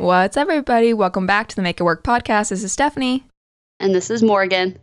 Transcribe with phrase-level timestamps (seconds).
[0.00, 0.94] What's up, everybody?
[0.94, 2.48] Welcome back to the Make It Work podcast.
[2.48, 3.26] This is Stephanie.
[3.78, 4.78] And this is Morgan.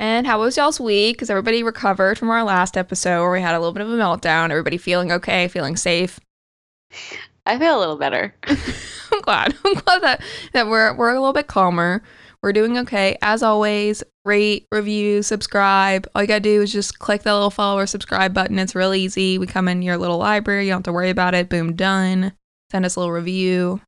[0.00, 1.14] And how was y'all's week?
[1.14, 3.96] Because everybody recovered from our last episode where we had a little bit of a
[3.96, 4.50] meltdown.
[4.50, 6.18] Everybody feeling okay, feeling safe.
[7.46, 8.34] I feel a little better.
[8.48, 9.54] I'm glad.
[9.64, 10.20] I'm glad that,
[10.52, 12.02] that we're, we're a little bit calmer.
[12.42, 13.16] We're doing okay.
[13.22, 16.08] As always, rate, review, subscribe.
[16.12, 18.58] All you gotta do is just click that little follow or subscribe button.
[18.58, 19.38] It's real easy.
[19.38, 20.64] We come in your little library.
[20.64, 21.48] You don't have to worry about it.
[21.48, 22.32] Boom, done.
[22.72, 23.80] Send us a little review.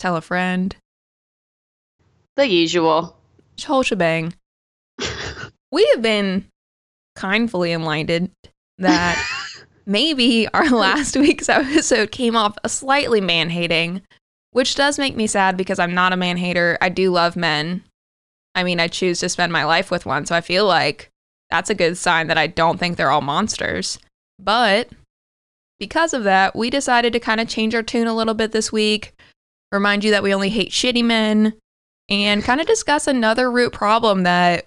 [0.00, 0.74] Tell a friend.
[2.36, 3.18] The usual.
[3.62, 4.32] Whole shebang.
[5.70, 6.46] we have been
[7.16, 8.30] kindly enlightened
[8.78, 9.22] that
[9.86, 14.00] maybe our last week's episode came off a slightly man hating,
[14.52, 16.78] which does make me sad because I'm not a man hater.
[16.80, 17.84] I do love men.
[18.54, 21.10] I mean, I choose to spend my life with one, so I feel like
[21.50, 23.98] that's a good sign that I don't think they're all monsters.
[24.38, 24.88] But
[25.78, 28.72] because of that, we decided to kind of change our tune a little bit this
[28.72, 29.14] week,
[29.72, 31.54] remind you that we only hate shitty men,
[32.08, 34.66] and kind of discuss another root problem that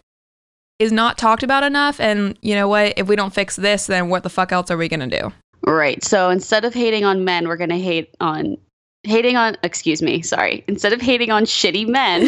[0.80, 2.00] is not talked about enough.
[2.00, 2.94] And you know what?
[2.98, 5.32] If we don't fix this, then what the fuck else are we going to do?
[5.66, 6.04] Right.
[6.04, 8.58] So instead of hating on men, we're going to hate on
[9.04, 10.64] hating on excuse me, sorry.
[10.68, 12.28] Instead of hating on shitty men,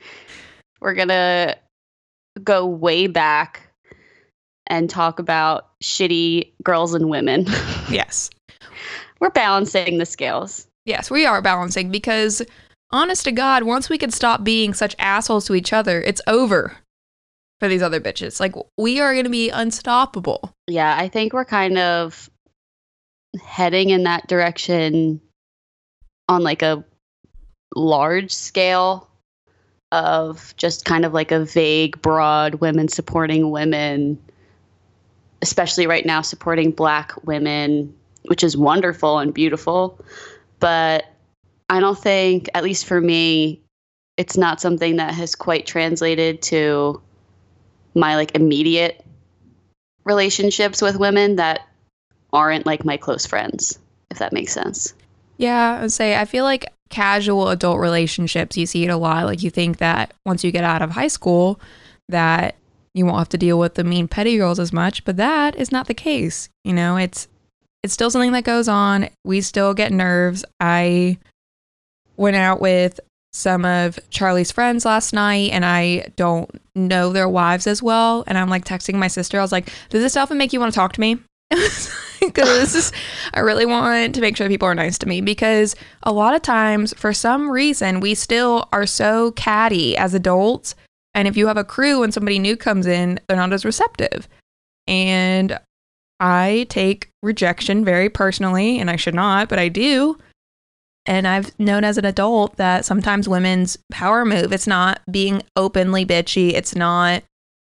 [0.80, 1.56] we're going to
[2.42, 3.68] go way back
[4.66, 7.46] and talk about shitty girls and women.
[7.90, 8.30] Yes.
[9.20, 10.66] We're balancing the scales.
[10.84, 12.42] Yes, we are balancing because
[12.90, 16.76] honest to God, once we can stop being such assholes to each other, it's over
[17.60, 18.40] for these other bitches.
[18.40, 20.52] Like, we are going to be unstoppable.
[20.66, 22.30] Yeah, I think we're kind of
[23.44, 25.20] heading in that direction
[26.28, 26.84] on like a
[27.76, 29.08] large scale
[29.92, 34.18] of just kind of like a vague, broad women supporting women,
[35.42, 37.94] especially right now supporting black women,
[38.26, 39.98] which is wonderful and beautiful.
[40.58, 41.06] But
[41.68, 43.60] I don't think, at least for me,
[44.16, 47.00] it's not something that has quite translated to
[47.94, 49.04] my like immediate
[50.04, 51.66] relationships with women that
[52.32, 53.78] aren't like my close friends,
[54.10, 54.94] if that makes sense.
[55.38, 59.24] Yeah, I would say I feel like casual adult relationships, you see it a lot.
[59.24, 61.60] Like, you think that once you get out of high school,
[62.08, 62.56] that
[62.92, 65.72] you won't have to deal with the mean petty girls as much, but that is
[65.72, 66.48] not the case.
[66.64, 67.28] You know, it's
[67.82, 69.08] it's still something that goes on.
[69.24, 70.44] We still get nerves.
[70.60, 71.18] I
[72.16, 73.00] went out with
[73.32, 78.24] some of Charlie's friends last night and I don't know their wives as well.
[78.26, 79.38] And I'm like texting my sister.
[79.38, 81.18] I was like, does this often make you want to talk to me?
[82.20, 82.92] Because
[83.32, 86.42] I really want to make sure people are nice to me because a lot of
[86.42, 90.74] times, for some reason, we still are so catty as adults.
[91.14, 94.28] And if you have a crew and somebody new comes in, they're not as receptive.
[94.86, 95.58] And
[96.20, 100.18] I take rejection very personally, and I should not, but I do.
[101.06, 106.04] And I've known as an adult that sometimes women's power move, it's not being openly
[106.04, 107.22] bitchy, it's not,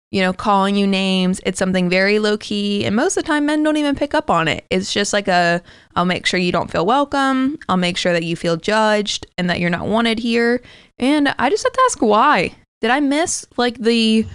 [0.10, 1.42] you know, calling you names.
[1.46, 2.86] It's something very low key.
[2.86, 4.66] And most of the time, men don't even pick up on it.
[4.70, 5.62] It's just like a,
[5.96, 7.58] I'll make sure you don't feel welcome.
[7.68, 10.62] I'll make sure that you feel judged and that you're not wanted here.
[10.98, 12.56] And I just have to ask why.
[12.80, 14.26] Did I miss like the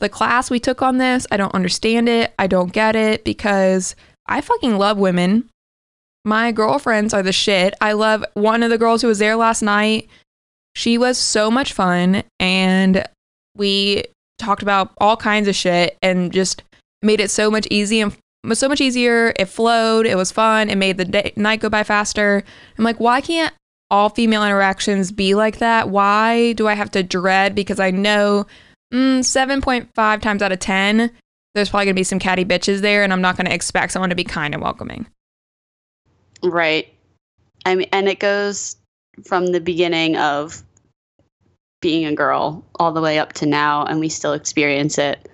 [0.00, 1.26] the class we took on this?
[1.30, 2.34] I don't understand it.
[2.38, 3.94] I don't get it because
[4.26, 5.48] I fucking love women.
[6.24, 7.74] My girlfriends are the shit.
[7.80, 10.08] I love one of the girls who was there last night.
[10.74, 13.04] She was so much fun and
[13.56, 14.04] we
[14.38, 16.62] talked about all kinds of shit and just
[17.02, 19.32] made it so much easy and was so much easier.
[19.36, 20.06] It flowed.
[20.06, 20.68] It was fun.
[20.68, 22.42] It made the day, night go by faster.
[22.76, 23.54] I'm like, why can't
[23.90, 25.88] all female interactions be like that?
[25.88, 27.54] Why do I have to dread?
[27.54, 28.46] Because I know
[28.92, 31.10] mm, 7.5 times out of 10,
[31.54, 33.92] there's probably going to be some catty bitches there, and I'm not going to expect
[33.92, 35.06] someone to be kind and welcoming.
[36.42, 36.92] Right.
[37.64, 38.76] I mean, and it goes
[39.24, 40.62] from the beginning of
[41.80, 45.28] being a girl all the way up to now, and we still experience it.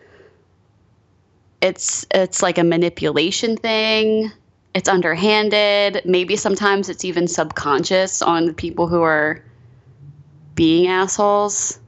[1.60, 4.32] It's it's like a manipulation thing.
[4.74, 6.02] It's underhanded.
[6.04, 9.44] Maybe sometimes it's even subconscious on the people who are
[10.54, 11.78] being assholes.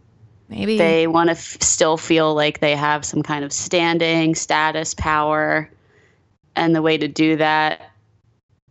[0.49, 4.94] Maybe They want to f- still feel like they have some kind of standing, status,
[4.94, 5.70] power.
[6.56, 7.91] And the way to do that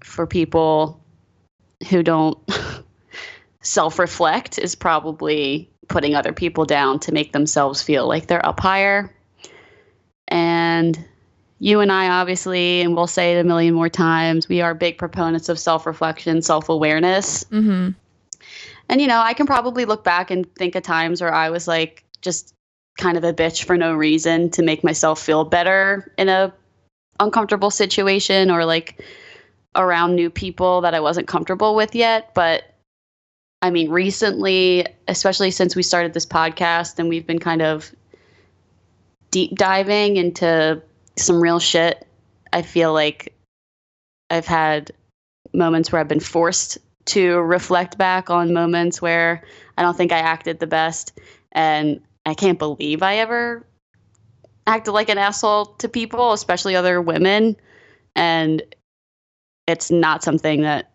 [0.03, 1.03] for people
[1.89, 2.37] who don't
[3.61, 8.59] self reflect is probably putting other people down to make themselves feel like they're up
[8.59, 9.13] higher.
[10.27, 11.03] And
[11.59, 14.97] you and I, obviously, and we'll say it a million more times, we are big
[14.97, 17.43] proponents of self reflection, self awareness.
[17.45, 17.89] hmm
[18.89, 21.67] And you know, I can probably look back and think of times where I was
[21.67, 22.53] like just
[22.97, 26.53] kind of a bitch for no reason to make myself feel better in a
[27.19, 29.03] uncomfortable situation or like
[29.75, 32.33] around new people that I wasn't comfortable with yet.
[32.33, 32.63] But
[33.61, 37.91] I mean, recently, especially since we started this podcast and we've been kind of
[39.31, 40.81] deep diving into
[41.17, 42.05] some real shit,
[42.51, 43.33] I feel like
[44.29, 44.91] I've had
[45.53, 49.43] moments where I've been forced to reflect back on moments where
[49.77, 51.19] I don't think I acted the best.
[51.51, 53.65] And I can't believe I ever
[54.65, 57.55] acted like an asshole to people, especially other women.
[58.15, 58.61] And
[59.67, 60.93] it's not something that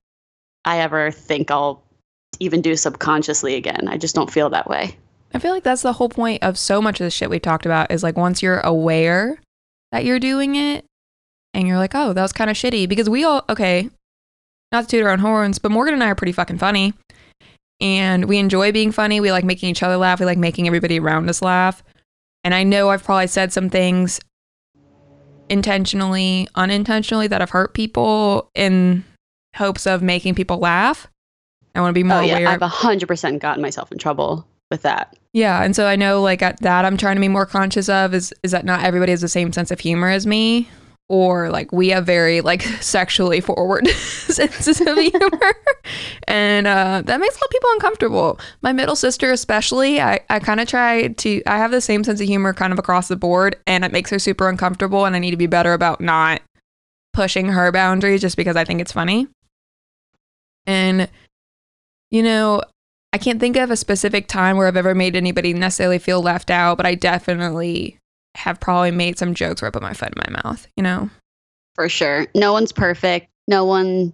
[0.65, 1.85] I ever think I'll
[2.41, 3.89] even do subconsciously again.
[3.89, 4.97] I just don't feel that way.
[5.35, 7.67] I feel like that's the whole point of so much of the shit we talked
[7.67, 9.39] about is like once you're aware
[9.93, 10.85] that you're doing it
[11.53, 13.91] and you're like, oh, that was kind of shitty because we all, okay,
[14.73, 16.95] not to toot our own horns, but Morgan and I are pretty fucking funny.
[17.81, 19.21] And we enjoy being funny.
[19.21, 20.21] We like making each other laugh.
[20.21, 21.83] We like making everybody around us laugh.
[22.45, 24.21] And I know I've probably said some things
[25.49, 29.05] intentionally, unintentionally that have hurt people in
[29.57, 31.07] hopes of making people laugh.
[31.75, 32.39] I want to be more oh, yeah.
[32.39, 32.49] aware.
[32.49, 35.17] I've 100% gotten myself in trouble with that.
[35.33, 38.15] Yeah, and so I know like at that I'm trying to be more conscious of
[38.15, 40.69] is is that not everybody has the same sense of humor as me
[41.09, 45.55] or like we have very like sexually forward senses of humor.
[46.27, 48.41] And uh, that makes a lot of people uncomfortable.
[48.61, 52.21] My middle sister especially i, I kind of try to i have the same sense
[52.21, 55.19] of humor kind of across the board and it makes her super uncomfortable and i
[55.19, 56.43] need to be better about not
[57.13, 59.27] pushing her boundaries just because i think it's funny.
[60.67, 61.09] And
[62.11, 62.63] you know
[63.13, 66.51] i can't think of a specific time where i've ever made anybody necessarily feel left
[66.51, 67.98] out but i definitely
[68.37, 71.11] have probably made some jokes where I put my foot in my mouth, you know?
[71.75, 72.27] For sure.
[72.35, 73.29] No one's perfect.
[73.47, 74.13] No one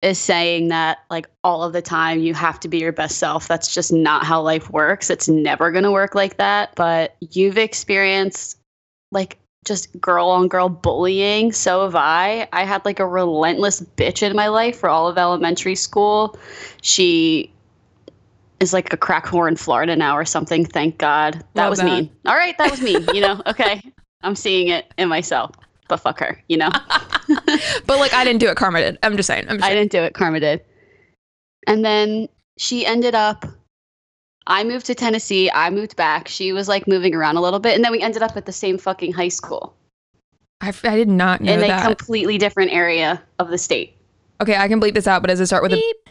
[0.00, 3.48] is saying that like all of the time you have to be your best self.
[3.48, 5.10] That's just not how life works.
[5.10, 6.74] It's never going to work like that.
[6.76, 8.58] But you've experienced
[9.10, 11.52] like just girl on girl bullying.
[11.52, 12.48] So have I.
[12.52, 16.38] I had like a relentless bitch in my life for all of elementary school.
[16.80, 17.52] She
[18.60, 20.64] is like a crack whore in Florida now or something.
[20.64, 21.44] Thank God.
[21.54, 21.86] That Love was that.
[21.86, 22.10] mean.
[22.26, 23.04] All right, that was mean.
[23.14, 23.82] You know, okay.
[24.22, 25.52] I'm seeing it in myself.
[25.88, 26.70] But fuck her, you know?
[27.86, 28.98] But like I didn't do it, Karma did.
[29.02, 29.44] I'm just saying.
[29.48, 29.82] I'm just I saying.
[29.82, 30.62] didn't do it, Karma did.
[31.66, 33.44] And then she ended up
[34.46, 36.26] I moved to Tennessee, I moved back.
[36.26, 38.52] She was like moving around a little bit, and then we ended up at the
[38.52, 39.76] same fucking high school
[40.60, 43.96] I did not know in a completely different area of the state.
[44.40, 46.07] okay, I can bleep this out, but does it start with a Beep.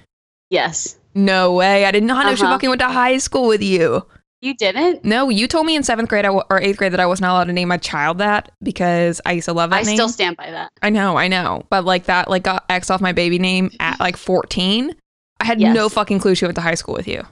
[0.50, 0.98] Yes.
[1.14, 1.86] no way?
[1.86, 2.54] I did not know she Uh-huh.
[2.54, 4.06] fucking went to high school with you.
[4.40, 5.04] You didn't?
[5.04, 7.32] No, you told me in seventh grade w- or eighth grade that I was not
[7.32, 9.96] allowed to name my child that because I used to love that I name.
[9.96, 10.72] still stand by that.
[10.84, 14.00] I know, I know, but like that, like got X off my baby name at
[14.00, 14.96] like 14.
[15.40, 15.74] I had Yes.
[15.76, 17.24] no fucking clue she went to high school with you.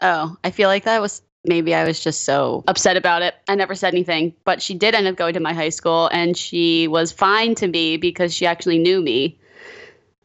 [0.00, 3.34] Oh, I feel like that was maybe I was just so upset about it.
[3.48, 6.36] I never said anything, but she did end up going to my high school and
[6.38, 9.36] she was fine to me because she actually knew me.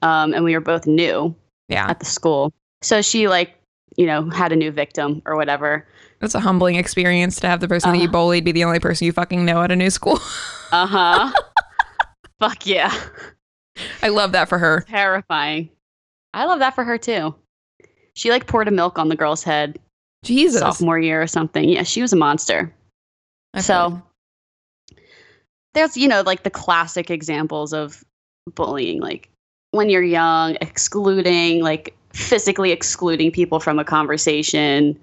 [0.03, 1.33] Um, and we were both new
[1.69, 2.53] Yeah, at the school.
[2.81, 3.53] So she like,
[3.97, 5.87] you know, had a new victim or whatever.
[6.19, 8.11] that's a humbling experience to have the person that you Uh.
[8.11, 10.19] bullied be the only person you fucking know at a new school.
[10.69, 11.31] Uh-huh.
[12.41, 12.93] Fuck yeah.
[14.03, 14.81] I love that for her.
[14.87, 15.69] Terrifying.
[16.33, 17.33] I love that for her too.
[18.15, 19.79] She like poured a milk on the girl's head
[20.25, 20.59] Jesus.
[20.59, 21.69] sophomore year or something.
[21.69, 22.73] Yeah, she was a monster.
[23.53, 24.97] I so feel-
[25.73, 28.03] there's you know like the classic examples of
[28.55, 29.29] bullying like
[29.71, 34.97] when you're young excluding like physically excluding people from a conversation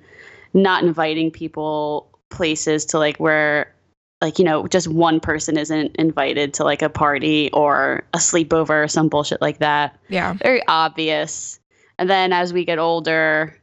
[0.52, 3.72] not inviting people places to like where
[4.20, 8.84] like you know just one person isn't invited to like a party or a sleepover
[8.84, 10.32] or some bullshit like that yeah.
[10.34, 11.60] very obvious.
[11.98, 13.56] And then as we get older,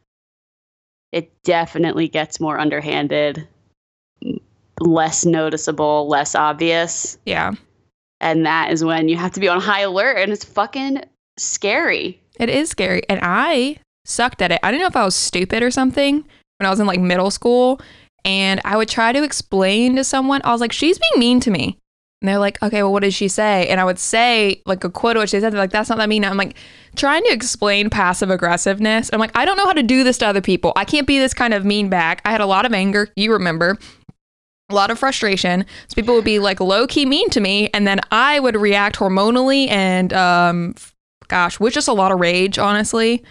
[1.11, 3.47] it definitely gets more underhanded,
[4.79, 7.17] less noticeable, less obvious.
[7.25, 7.53] Yeah.
[8.21, 11.03] And that is when you have to be on high alert and it's fucking
[11.37, 12.21] scary.
[12.39, 13.01] It is scary.
[13.09, 14.59] And I sucked at it.
[14.63, 16.23] I don't know if I was stupid or something
[16.57, 17.81] when I was in like middle school.
[18.23, 21.51] And I would try to explain to someone, I was like, she's being mean to
[21.51, 21.79] me.
[22.21, 23.67] And they're like, okay, well, what did she say?
[23.67, 25.51] And I would say like a quote what she said.
[25.51, 26.23] They're like, that's not that mean.
[26.23, 26.55] I'm like,
[26.95, 29.09] trying to explain passive aggressiveness.
[29.11, 30.71] I'm like, I don't know how to do this to other people.
[30.75, 32.21] I can't be this kind of mean back.
[32.23, 33.09] I had a lot of anger.
[33.15, 33.79] You remember.
[34.71, 35.65] A lot of frustration.
[35.87, 38.97] So people would be like low key mean to me, and then I would react
[38.97, 40.75] hormonally and um,
[41.27, 43.23] gosh, with just a lot of rage, honestly.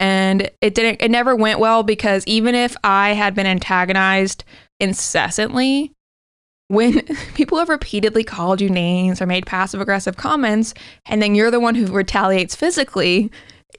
[0.00, 4.44] And it didn't, it never went well because even if I had been antagonized
[4.80, 5.92] incessantly,
[6.68, 7.02] when
[7.34, 10.74] people have repeatedly called you names or made passive aggressive comments,
[11.06, 13.30] and then you're the one who retaliates physically,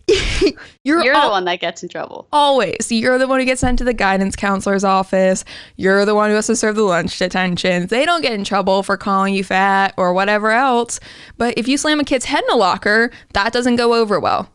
[0.84, 2.28] you're, You're al- the one that gets in trouble.
[2.32, 5.46] always you're the one who gets sent to the guidance counselor's office.
[5.78, 7.90] You're the one who has to serve the lunch detentions.
[7.90, 11.00] They don't get in trouble for calling you fat or whatever else.
[11.38, 14.52] But if you slam a kid's head in a locker, that doesn't go over well.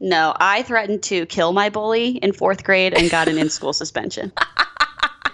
[0.00, 3.72] No, I threatened to kill my bully in fourth grade and got an in school
[3.72, 4.32] suspension.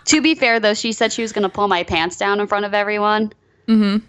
[0.06, 2.46] to be fair, though, she said she was going to pull my pants down in
[2.46, 3.32] front of everyone.
[3.66, 4.04] Mm-hmm.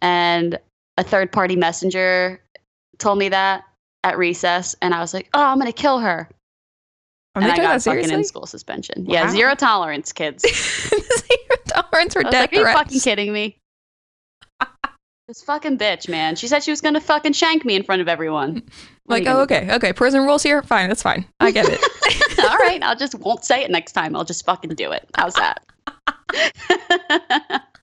[0.00, 0.58] And
[0.96, 2.40] a third party messenger
[2.98, 3.64] told me that
[4.04, 4.74] at recess.
[4.82, 6.28] And I was like, oh, I'm going to kill her.
[7.34, 9.06] Are and they I got fucking in school suspension.
[9.08, 10.42] Yeah, zero tolerance, kids.
[10.88, 12.78] Zero tolerance for I was death like, are you threats.
[12.78, 13.58] fucking kidding me?
[15.28, 16.36] this fucking bitch, man.
[16.36, 18.62] She said she was going to fucking shank me in front of everyone.
[19.04, 19.92] What Like, oh, gonna okay, okay.
[19.94, 20.60] Prison rules here.
[20.62, 21.24] Fine, that's fine.
[21.40, 21.80] I get it.
[22.40, 24.14] All right, I'll just won't say it next time.
[24.14, 25.08] I'll just fucking do it.
[25.14, 25.64] How's that?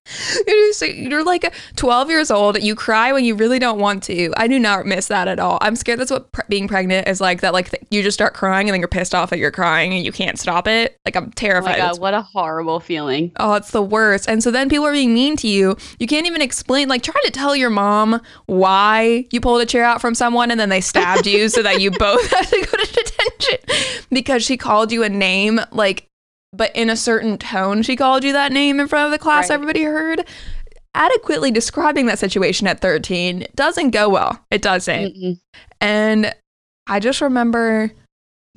[0.81, 2.61] You're, like 12 years old.
[2.61, 4.31] You cry when you really don't want to.
[4.37, 5.57] I do not miss that at all.
[5.61, 7.41] I'm scared that's what pre- being pregnant is like.
[7.41, 9.93] That like th- you just start crying and then you're pissed off that you're crying
[9.93, 10.99] and you can't stop it.
[11.05, 11.77] Like I'm oh my terrified.
[11.77, 13.31] god, what a horrible feeling.
[13.37, 14.29] Oh, it's the worst.
[14.29, 15.75] And so then people are being mean to you.
[15.99, 19.83] You can't even explain, like, try to tell your mom why you pulled a chair
[19.83, 22.77] out from someone and then they stabbed you so that you both had to go
[22.77, 26.07] to detention because she called you a name, like,
[26.55, 29.49] but in a certain tone, she called you that name in front of the class
[29.49, 29.55] Right.
[29.55, 30.25] everybody heard.
[30.93, 34.39] Adequately describing that situation at 13 doesn't go well.
[34.49, 35.13] It doesn't.
[35.13, 35.39] Mm-mm.
[35.81, 36.33] And
[36.87, 37.91] I just remember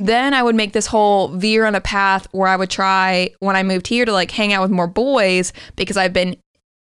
[0.00, 3.56] then I would make this whole veer on a path where I would try when
[3.56, 6.36] I moved here to like hang out with more boys because I've been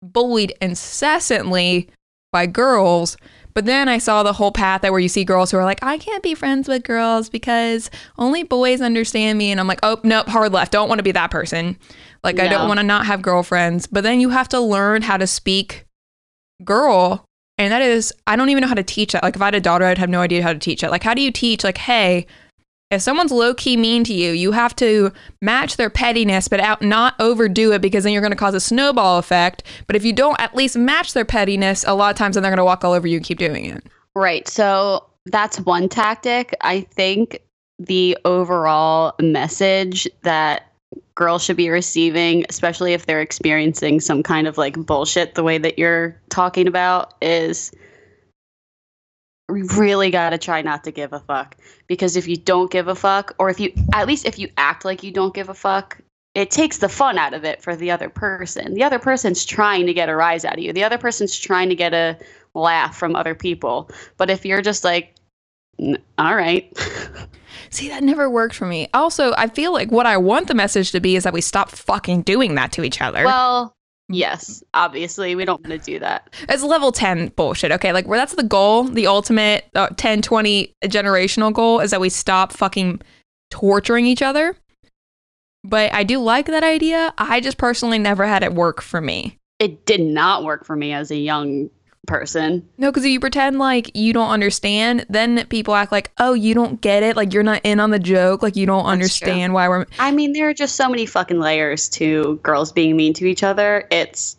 [0.03, 1.87] bullied incessantly
[2.33, 3.15] by girls.
[3.55, 5.79] But then I saw the whole path that where you see girls who are like,
[5.81, 9.49] I can't be friends with girls because only boys understand me.
[9.49, 10.73] And I'm like, oh, nope, hard left.
[10.73, 11.77] Don't want to be that person.
[12.21, 13.87] Like, I don't want to not have girlfriends.
[13.87, 15.85] But then you have to learn how to speak
[16.65, 17.23] girl.
[17.57, 19.23] And that is, I don't even know how to teach that.
[19.23, 20.91] Like, if I had a daughter, I'd have no idea how to teach it.
[20.91, 22.27] Like, how do you teach, like, hey,
[22.91, 25.11] if someone's low key mean to you, you have to
[25.41, 28.59] match their pettiness, but out not overdo it because then you're going to cause a
[28.59, 29.63] snowball effect.
[29.87, 32.51] But if you don't at least match their pettiness, a lot of times then they're
[32.51, 33.83] going to walk all over you and keep doing it.
[34.15, 34.47] Right.
[34.47, 36.55] So that's one tactic.
[36.61, 37.41] I think
[37.79, 40.71] the overall message that
[41.15, 45.57] girls should be receiving, especially if they're experiencing some kind of like bullshit the way
[45.57, 47.71] that you're talking about, is
[49.49, 51.55] really got to try not to give a fuck.
[51.87, 54.85] Because if you don't give a fuck, or if you, at least if you act
[54.85, 55.99] like you don't give a fuck,
[56.33, 58.73] it takes the fun out of it for the other person.
[58.73, 60.73] The other person's trying to get a rise out of you.
[60.73, 62.17] The other person's trying to get a
[62.53, 63.89] laugh from other people.
[64.17, 65.15] But if you're just like,
[65.79, 66.71] all right,
[67.69, 68.87] See, that never worked for me.
[68.93, 71.69] Also, I feel like what I want the message to be is that we stop
[71.69, 73.25] fucking doing that to each other.
[73.25, 73.75] well,
[74.09, 76.33] yes, obviously, we don't want to do that.
[76.49, 77.93] it's level 10 bullshit, okay?
[77.93, 82.09] Like, where that's the goal, the ultimate uh, 10, 20 generational goal is that we
[82.09, 83.01] stop fucking
[83.51, 84.55] torturing each other.
[85.63, 87.13] But I do like that idea.
[87.17, 89.37] I just personally never had it work for me.
[89.57, 91.69] It did not work for me as a young
[92.05, 92.67] person.
[92.77, 96.53] No, because if you pretend like you don't understand, then people act like, oh, you
[96.53, 97.15] don't get it.
[97.15, 98.43] Like, you're not in on the joke.
[98.43, 99.85] Like, you don't That's understand why we're.
[99.99, 103.43] I mean, there are just so many fucking layers to girls being mean to each
[103.43, 103.87] other.
[103.91, 104.37] It's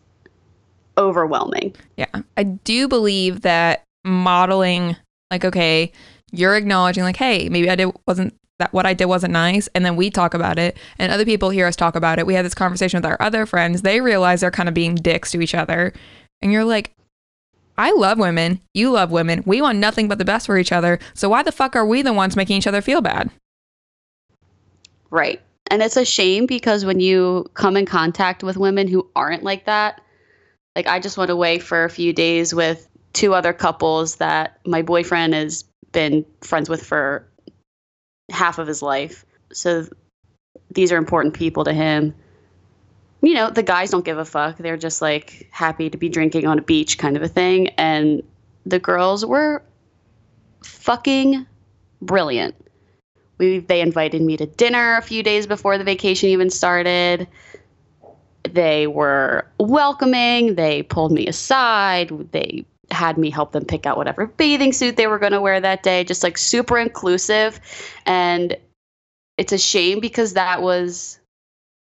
[0.98, 1.74] overwhelming.
[1.96, 2.22] Yeah.
[2.36, 4.96] I do believe that modeling,
[5.30, 5.92] like, okay,
[6.32, 8.34] you're acknowledging, like, hey, maybe I did, wasn't.
[8.58, 11.50] That what I did wasn't nice, and then we talk about it, and other people
[11.50, 12.24] hear us talk about it.
[12.26, 13.82] We had this conversation with our other friends.
[13.82, 15.92] They realize they're kind of being dicks to each other,
[16.40, 16.94] and you're like,
[17.78, 18.60] I love women.
[18.74, 19.42] You love women.
[19.46, 20.98] We want nothing but the best for each other.
[21.14, 23.30] So why the fuck are we the ones making each other feel bad?
[25.10, 25.40] Right.
[25.70, 29.66] And it's a shame because when you come in contact with women who aren't like
[29.66, 30.00] that,
[30.74, 34.82] like I just went away for a few days with two other couples that my
[34.82, 37.26] boyfriend has been friends with for
[38.30, 39.24] half of his life.
[39.52, 39.86] So
[40.70, 42.14] these are important people to him.
[43.26, 44.56] You know, the guys don't give a fuck.
[44.58, 47.70] They're just like happy to be drinking on a beach kind of a thing.
[47.70, 48.22] And
[48.64, 49.64] the girls were
[50.62, 51.44] fucking
[52.00, 52.54] brilliant.
[53.38, 57.26] We they invited me to dinner a few days before the vacation even started.
[58.44, 60.54] They were welcoming.
[60.54, 62.12] They pulled me aside.
[62.30, 65.60] They had me help them pick out whatever bathing suit they were going to wear
[65.60, 66.04] that day.
[66.04, 67.58] Just like super inclusive.
[68.06, 68.56] And
[69.36, 71.18] it's a shame because that was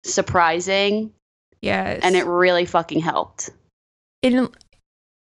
[0.03, 1.13] surprising
[1.61, 2.01] Yes.
[2.03, 3.51] and it really fucking helped.
[4.23, 4.51] it,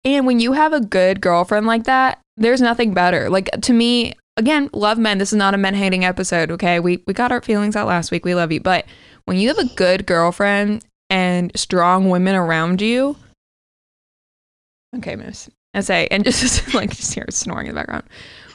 [0.04, 3.28] and when you have a good girlfriend like that, there's nothing better.
[3.30, 5.18] Like to me, again, love men.
[5.18, 6.80] This is not a men hating episode, okay?
[6.80, 8.24] We we got our feelings out last week.
[8.24, 8.60] We love you.
[8.60, 8.86] But
[9.26, 13.16] when you have a good girlfriend and strong women around you,
[14.96, 15.48] okay, miss.
[15.74, 18.04] I say, and just like just hear snoring in the background.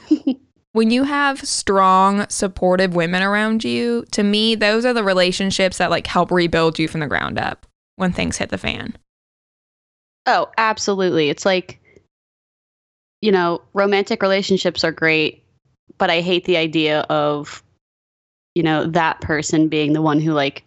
[0.78, 5.90] when you have strong, supportive women around you, to me, those are the relationships that
[5.90, 7.66] like help rebuild you from the ground up
[7.96, 8.96] when things hit the fan.
[10.28, 11.30] Oh, absolutely.
[11.32, 11.80] It's like,
[13.24, 15.44] you know, romantic relationships are great,
[15.98, 17.64] but I hate the idea of,
[18.54, 20.64] you know, that person being the one who like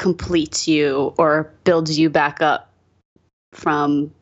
[0.00, 2.72] completes you or builds you back up
[3.52, 4.12] from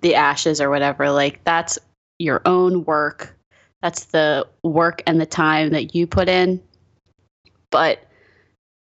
[0.00, 1.12] the ashes or whatever.
[1.12, 1.78] Like, that's
[2.18, 3.36] your own work.
[3.84, 6.58] That's the work and the time that you put in.
[7.70, 8.02] But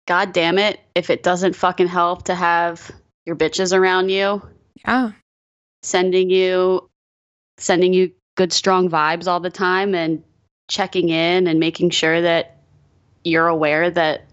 [0.07, 2.91] god damn it, if it doesn't fucking help to have
[3.25, 4.43] your bitches around you,
[4.85, 5.13] Yeah.
[5.81, 6.87] sending you
[7.57, 10.21] sending you good strong vibes all the time and
[10.67, 12.57] checking in and making sure that
[13.23, 14.25] you're aware that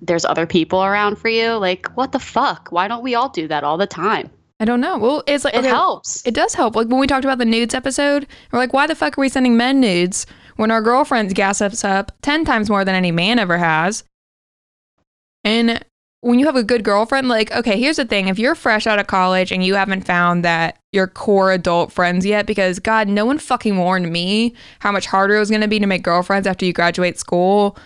[0.00, 3.46] there's other people around for you like what the fuck why don't we all do
[3.46, 4.30] that all the time
[4.62, 4.96] I don't know.
[4.96, 6.76] Well, it's like it okay, helps It does help.
[6.76, 9.28] Like when we talked about the nudes episode, we're like, why the fuck are we
[9.28, 13.40] sending men nudes when our girlfriends gas us up 10 times more than any man
[13.40, 14.04] ever has?
[15.42, 15.84] And
[16.20, 18.28] when you have a good girlfriend, like, okay, here's the thing.
[18.28, 22.24] If you're fresh out of college and you haven't found that your core adult friends
[22.24, 25.66] yet, because God, no one fucking warned me how much harder it was going to
[25.66, 27.76] be to make girlfriends after you graduate school.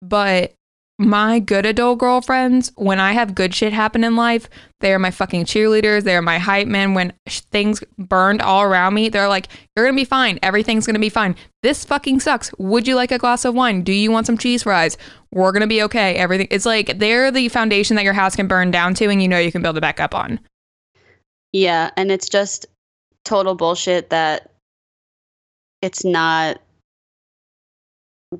[0.00, 0.52] But
[1.00, 5.10] my good adult girlfriends, when I have good shit happen in life, they are my
[5.10, 6.04] fucking cheerleaders.
[6.04, 6.92] They are my hype men.
[6.92, 10.38] When things burned all around me, they're like, you're going to be fine.
[10.42, 11.36] Everything's going to be fine.
[11.62, 12.52] This fucking sucks.
[12.58, 13.82] Would you like a glass of wine?
[13.82, 14.98] Do you want some cheese fries?
[15.32, 16.16] We're going to be okay.
[16.16, 16.48] Everything.
[16.50, 19.38] It's like they're the foundation that your house can burn down to and you know
[19.38, 20.38] you can build it back up on.
[21.52, 22.66] yeah and it's just
[23.24, 24.50] total bullshit that
[25.82, 26.60] it's not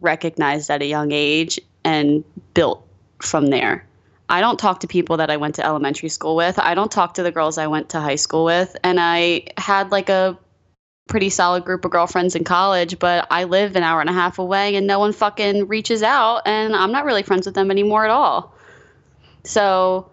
[0.01, 2.87] recognized at a young age and built
[3.21, 3.87] from there.
[4.29, 6.59] I don't talk to people that I went to elementary school with.
[6.59, 8.77] I don't talk to the girls I went to high school with.
[8.85, 10.39] And I had like a
[11.09, 14.39] pretty solid group of girlfriends in college, but I live an hour and a half
[14.39, 16.43] away and no one fucking reaches out.
[16.47, 18.55] And I'm not really friends with them anymore at all.
[19.43, 20.09] So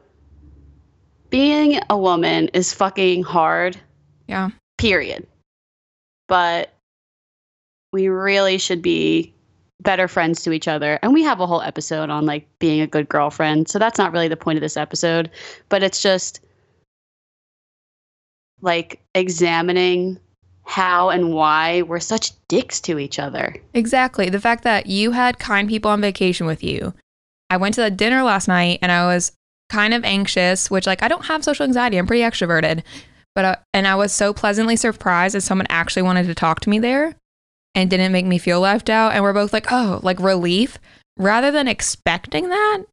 [1.29, 3.77] being a woman is fucking hard,
[4.27, 4.49] Yeah.
[4.79, 5.27] period.
[6.27, 6.73] But
[7.93, 9.33] we really should be
[9.81, 10.99] better friends to each other.
[11.01, 13.67] And we have a whole episode on like being a good girlfriend.
[13.69, 15.29] So that's not really the point of this episode,
[15.69, 16.39] but it's just
[18.61, 20.19] like examining
[20.63, 23.55] how and why we're such dicks to each other.
[23.73, 24.29] Exactly.
[24.29, 26.93] The fact that you had kind people on vacation with you.
[27.49, 29.31] I went to that dinner last night and I was
[29.69, 31.97] kind of anxious, which like I don't have social anxiety.
[31.97, 32.83] I'm pretty extroverted.
[33.35, 36.69] But uh, and I was so pleasantly surprised that someone actually wanted to talk to
[36.69, 37.15] me there
[37.75, 40.77] and didn't make me feel left out and we're both like, "Oh, like relief."
[41.17, 42.83] Rather than expecting that,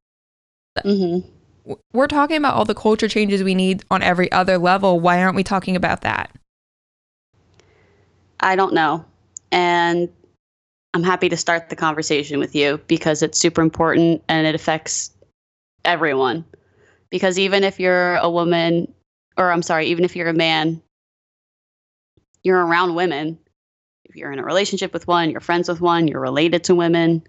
[0.84, 1.74] Mm-hmm.
[1.92, 4.98] we're talking about all the culture changes we need on every other level.
[4.98, 6.30] Why aren't we talking about that?
[8.40, 9.04] I don't know.
[9.52, 10.08] And
[10.94, 15.12] I'm happy to start the conversation with you because it's super important and it affects
[15.84, 16.44] everyone.
[17.10, 18.92] Because even if you're a woman,
[19.36, 20.82] or I'm sorry, even if you're a man,
[22.42, 23.38] you're around women.
[24.04, 27.22] If you're in a relationship with one, you're friends with one, you're related to women.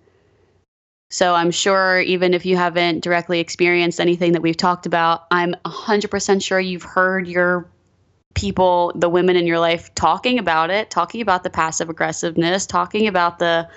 [1.09, 5.55] So I'm sure even if you haven't directly experienced anything that we've talked about, I'm
[5.65, 7.69] 100% sure you've heard your
[8.33, 13.07] people, the women in your life talking about it, talking about the passive aggressiveness, talking
[13.07, 13.69] about the,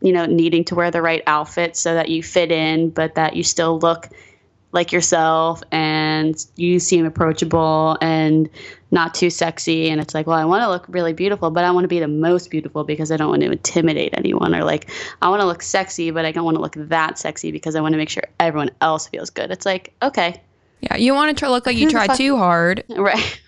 [0.00, 3.36] you know, needing to wear the right outfit so that you fit in, but that
[3.36, 4.08] you still look
[4.72, 6.03] like yourself and
[6.56, 8.48] you seem approachable and
[8.90, 9.88] not too sexy.
[9.90, 11.98] And it's like, well, I want to look really beautiful, but I want to be
[12.00, 14.54] the most beautiful because I don't want to intimidate anyone.
[14.54, 14.90] Or like,
[15.22, 17.80] I want to look sexy, but I don't want to look that sexy because I
[17.80, 19.50] want to make sure everyone else feels good.
[19.50, 20.40] It's like, okay,
[20.80, 22.84] Yeah, you want to look like you tried too hard.
[22.96, 23.40] right.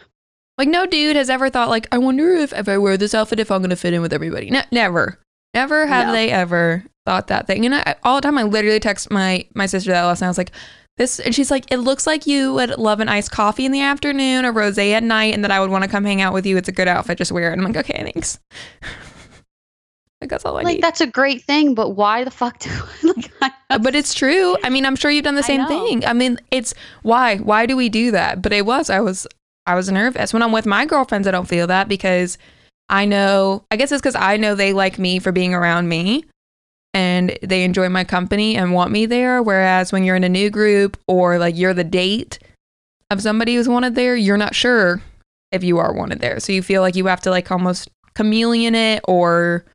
[0.58, 3.38] Like no dude has ever thought like I wonder if if I wear this outfit
[3.40, 4.48] if I'm gonna fit in with everybody.
[4.48, 5.18] Ne- never,
[5.52, 6.12] never have No.
[6.14, 7.66] they ever thought that thing.
[7.66, 10.28] And I, all the time I literally text my my sister that last night.
[10.28, 10.52] I was like,
[10.96, 13.82] this, and she's like, it looks like you would love an iced coffee in the
[13.82, 16.46] afternoon, a rosé at night, and that I would want to come hang out with
[16.46, 16.56] you.
[16.56, 17.52] It's a good outfit, just wear it.
[17.52, 18.38] And I'm like, okay, thanks.
[20.20, 20.82] like that's all I like need.
[20.82, 22.70] that's a great thing, but why the fuck do
[23.02, 24.56] like I, uh, but it's true.
[24.64, 25.68] I mean, I'm sure you've done the same know.
[25.68, 26.04] thing.
[26.06, 27.36] I mean, it's why?
[27.36, 28.40] Why do we do that?
[28.40, 28.90] But it was.
[28.90, 29.26] I was.
[29.68, 31.26] I was nervous when I'm with my girlfriends.
[31.26, 32.38] I don't feel that because
[32.88, 33.64] I know.
[33.70, 36.24] I guess it's because I know they like me for being around me,
[36.96, 39.42] and they enjoy my company and want me there.
[39.42, 42.38] Whereas when you're in a new group or like you're the date
[43.10, 45.02] of somebody who's wanted there, you're not sure
[45.52, 46.40] if you are wanted there.
[46.40, 49.66] So you feel like you have to like almost chameleon it or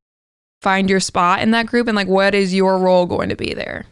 [0.64, 3.54] find your spot in that group and like what is your role going to be
[3.54, 3.86] there.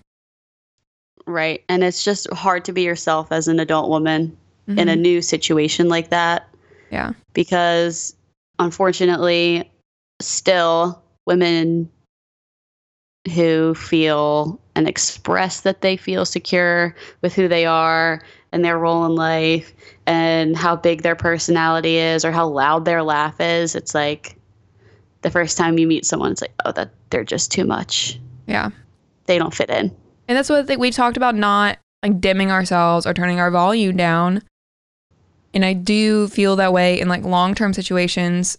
[1.28, 1.64] right?
[1.70, 4.36] And it's just hard to be yourself as an adult woman
[4.68, 5.00] in a Mhm.
[5.02, 6.48] new situation like that
[6.90, 7.12] Yeah.
[7.34, 8.16] because
[8.58, 9.70] unfortunately
[10.20, 11.88] still women
[13.28, 19.06] who feel and express that they feel secure with who they are and their role
[19.06, 19.74] in life
[20.06, 23.76] and how big their personality is or how loud their laugh is.
[23.76, 24.38] It's like
[25.22, 28.20] the first time you meet someone, it's like, oh, that they're just too much.
[28.48, 28.70] Yeah.
[29.26, 29.96] They don't fit in.
[30.28, 33.52] And that's what I think we talked about not like dimming ourselves or turning our
[33.52, 34.42] volume down.
[35.54, 38.58] And I do feel that way in like long term situations,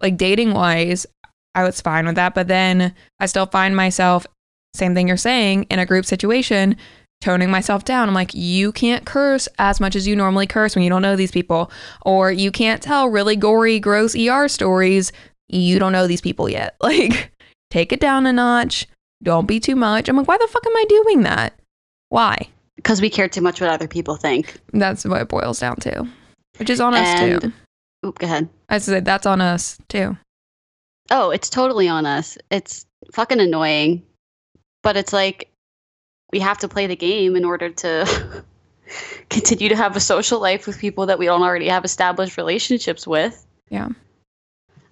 [0.00, 1.06] like dating wise,
[1.54, 2.34] I was fine with that.
[2.34, 4.26] But then I still find myself,
[4.74, 6.76] same thing you're saying, in a group situation,
[7.20, 8.08] toning myself down.
[8.08, 11.16] I'm like, you can't curse as much as you normally curse when you don't know
[11.16, 11.70] these people.
[12.02, 15.12] Or you can't tell really gory, gross ER stories.
[15.48, 16.76] You don't know these people yet.
[16.82, 17.32] Like,
[17.70, 18.86] take it down a notch.
[19.22, 20.08] Don't be too much.
[20.08, 21.58] I'm like, why the fuck am I doing that?
[22.10, 22.48] Why?
[22.76, 24.60] Because we care too much what other people think.
[24.72, 26.06] That's what it boils down to,
[26.58, 27.52] which is on us too.
[28.04, 28.48] Oop, go ahead.
[28.68, 30.16] I said that's on us too.
[31.10, 32.38] Oh, it's totally on us.
[32.50, 34.02] It's fucking annoying.
[34.82, 35.50] But it's like
[36.32, 38.44] we have to play the game in order to
[39.30, 43.06] continue to have a social life with people that we don't already have established relationships
[43.06, 43.46] with.
[43.70, 43.90] Yeah.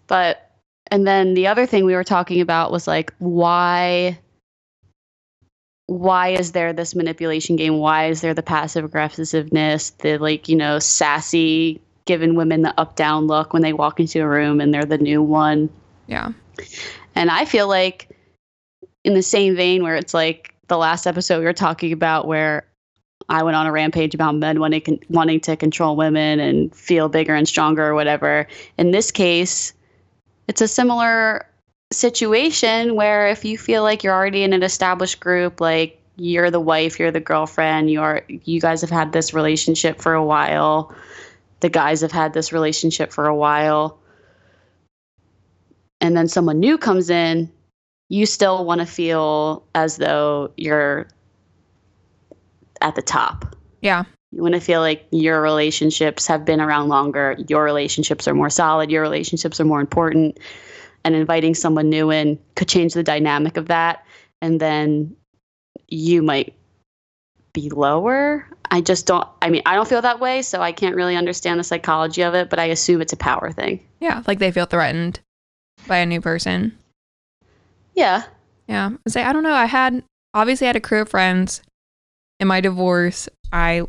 [0.06, 0.50] But
[0.90, 4.18] and then the other thing we were talking about was like why
[5.86, 7.78] why is there this manipulation game?
[7.78, 12.96] Why is there the passive aggressiveness, the like, you know, sassy giving women the up
[12.96, 15.68] down look when they walk into a room and they're the new one?
[16.12, 16.32] Yeah.
[17.14, 18.08] And I feel like,
[19.02, 22.66] in the same vein, where it's like the last episode we were talking about, where
[23.30, 27.34] I went on a rampage about men wanting wanting to control women and feel bigger
[27.34, 28.46] and stronger or whatever.
[28.76, 29.72] In this case,
[30.48, 31.46] it's a similar
[31.90, 36.60] situation where if you feel like you're already in an established group, like you're the
[36.60, 40.94] wife, you're the girlfriend, you are you guys have had this relationship for a while.
[41.60, 43.98] The guys have had this relationship for a while
[46.02, 47.50] and then someone new comes in,
[48.08, 51.06] you still want to feel as though you're
[52.82, 53.56] at the top.
[53.80, 54.04] Yeah.
[54.32, 58.50] You want to feel like your relationships have been around longer, your relationships are more
[58.50, 60.38] solid, your relationships are more important,
[61.04, 64.04] and inviting someone new in could change the dynamic of that.
[64.40, 65.16] And then
[65.86, 66.54] you might
[67.52, 68.48] be lower.
[68.70, 71.60] I just don't, I mean, I don't feel that way, so I can't really understand
[71.60, 73.86] the psychology of it, but I assume it's a power thing.
[74.00, 74.22] Yeah.
[74.26, 75.20] Like they feel threatened
[75.86, 76.76] by a new person.
[77.94, 78.24] Yeah.
[78.68, 78.90] Yeah.
[79.08, 79.54] Say, I don't know.
[79.54, 80.02] I had
[80.34, 81.62] obviously I had a crew of friends
[82.40, 83.28] in my divorce.
[83.52, 83.82] I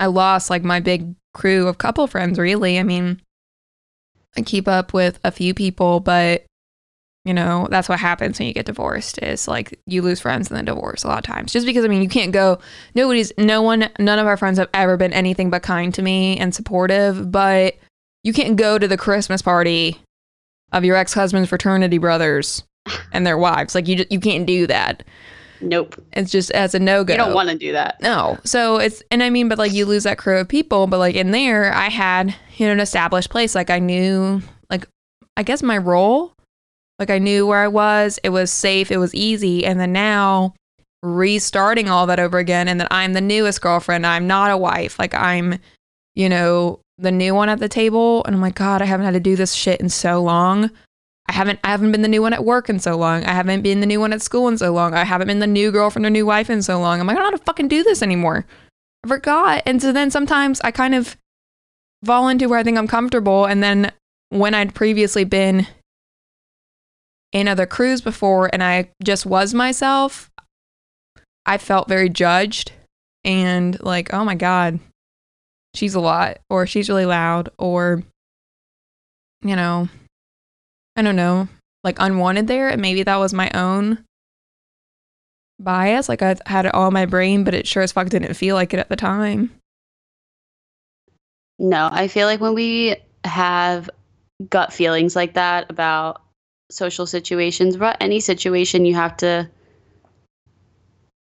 [0.00, 2.78] I lost like my big crew of couple friends really.
[2.78, 3.20] I mean,
[4.36, 6.44] I keep up with a few people, but
[7.24, 10.56] you know, that's what happens when you get divorced is like you lose friends and
[10.56, 11.52] then divorce a lot of times.
[11.52, 12.58] Just because I mean, you can't go
[12.94, 16.38] nobody's no one none of our friends have ever been anything but kind to me
[16.38, 17.76] and supportive, but
[18.24, 19.98] you can't go to the Christmas party
[20.72, 22.62] of your ex-husband's fraternity brothers
[23.12, 23.74] and their wives.
[23.74, 25.02] Like you just, you can't do that.
[25.60, 26.00] Nope.
[26.12, 27.14] It's just as a no go.
[27.14, 28.00] You don't want to do that.
[28.00, 28.38] No.
[28.44, 31.16] So it's and I mean, but like you lose that crew of people, but like
[31.16, 33.54] in there I had, you know, an established place.
[33.54, 34.86] Like I knew like
[35.36, 36.32] I guess my role.
[36.98, 38.18] Like I knew where I was.
[38.22, 39.64] It was safe, it was easy.
[39.64, 40.54] And then now
[41.02, 44.06] restarting all that over again and that I'm the newest girlfriend.
[44.06, 44.98] I'm not a wife.
[44.98, 45.58] Like I'm,
[46.14, 48.24] you know, the new one at the table.
[48.24, 50.70] And I'm like, God, I haven't had to do this shit in so long.
[51.28, 53.24] I haven't I haven't been the new one at work in so long.
[53.24, 54.94] I haven't been the new one at school in so long.
[54.94, 57.00] I haven't been the new girlfriend or new wife in so long.
[57.00, 58.46] I'm like, I don't know how to fucking do this anymore.
[59.04, 59.62] I forgot.
[59.66, 61.16] And so then sometimes I kind of
[62.04, 63.44] fall into where I think I'm comfortable.
[63.44, 63.92] And then
[64.30, 65.66] when I'd previously been
[67.32, 70.30] in other crews before and I just was myself,
[71.44, 72.72] I felt very judged
[73.24, 74.80] and like, oh my God,
[75.78, 78.02] she's a lot, or she's really loud, or,
[79.42, 79.88] you know,
[80.96, 81.48] I don't know,
[81.84, 82.68] like unwanted there.
[82.68, 84.04] And maybe that was my own
[85.60, 86.08] bias.
[86.08, 88.56] Like I had it all in my brain, but it sure as fuck didn't feel
[88.56, 89.54] like it at the time.
[91.58, 93.88] No, I feel like when we have
[94.48, 96.22] gut feelings like that about
[96.70, 99.48] social situations, about any situation, you have to,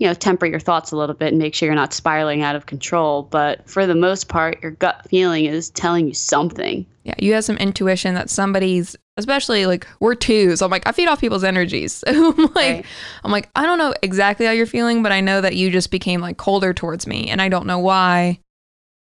[0.00, 2.56] you know, temper your thoughts a little bit and make sure you're not spiraling out
[2.56, 3.22] of control.
[3.22, 6.86] But for the most part, your gut feeling is telling you something.
[7.04, 10.62] Yeah, you have some intuition that somebody's, especially like we're twos.
[10.62, 12.02] I'm like, I feed off people's energies.
[12.06, 12.86] I'm like, Right.
[13.24, 15.90] I'm like, I don't know exactly how you're feeling, but I know that you just
[15.90, 18.40] became like colder towards me, and I don't know why.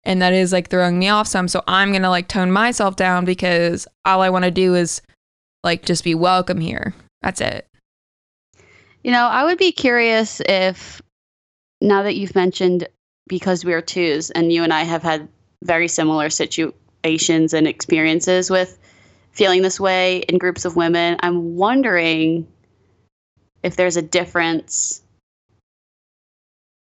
[0.03, 1.47] And that is like throwing me off some.
[1.47, 5.01] So I'm gonna like tone myself down because all I want to do is
[5.63, 6.93] like just be welcome here.
[7.23, 7.67] That's it.
[9.05, 10.99] You know, I would be curious if
[11.79, 12.87] now that you've mentioned
[13.27, 15.27] because we are twos and you and I have had
[15.63, 18.79] very similar situations and experiences with
[19.31, 22.47] feeling this way in groups of women, I'm wondering
[23.61, 25.03] if there's a difference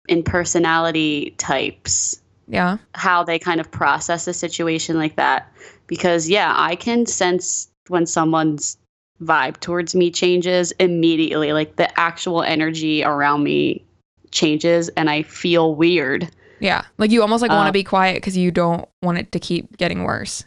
[0.09, 2.79] in personality types, Yeah.
[2.92, 5.53] how they kind of process a situation like that.
[5.87, 8.79] Because, yeah, I can sense when someone's
[9.22, 11.52] vibe towards me changes immediately.
[11.52, 13.85] Like the actual energy around me
[14.30, 16.30] changes and I feel weird.
[16.61, 16.85] Yeah.
[16.98, 19.38] Like you almost like want to Uh, be quiet because you don't want it to
[19.38, 20.44] keep getting worse.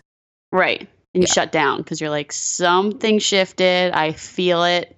[0.51, 0.81] Right.
[1.13, 1.33] And you Yeah.
[1.33, 3.91] shut down because you're like, something shifted.
[3.93, 4.95] I feel it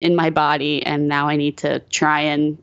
[0.00, 0.82] in my body.
[0.84, 2.58] And now I need to try and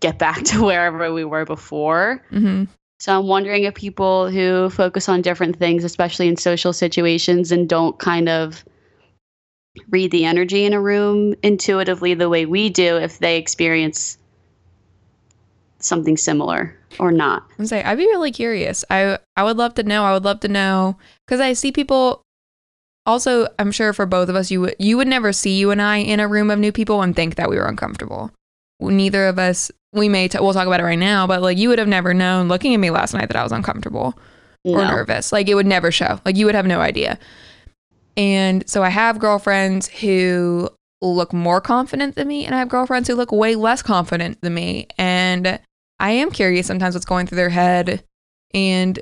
[0.00, 2.22] get back to wherever we were before.
[2.30, 2.64] hmm
[3.00, 7.68] So I'm wondering if people who focus on different things, especially in social situations, and
[7.68, 8.64] don't kind of
[9.90, 14.18] read the energy in a room intuitively the way we do, if they experience
[15.78, 17.44] something similar or not.
[17.58, 18.84] I'm saying I'd be really curious.
[18.90, 20.04] I I would love to know.
[20.04, 22.22] I would love to know because I see people.
[23.06, 25.80] Also, I'm sure for both of us, you would you would never see you and
[25.80, 28.30] I in a room of new people and think that we were uncomfortable.
[28.80, 29.70] Neither of us.
[29.94, 32.12] We may t- we'll talk about it right now, but like you would have never
[32.12, 34.18] known looking at me last night that I was uncomfortable
[34.64, 35.32] or nervous.
[35.32, 36.20] Like it would never show.
[36.26, 37.18] Like you would have no idea.
[38.18, 40.68] And so I have girlfriends who
[41.00, 44.54] look more confident than me, and I have girlfriends who look way less confident than
[44.54, 44.88] me.
[44.98, 45.60] And
[46.00, 48.02] I am curious sometimes what's going through their head.
[48.52, 48.98] And